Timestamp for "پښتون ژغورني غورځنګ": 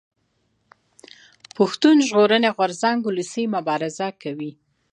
1.55-2.99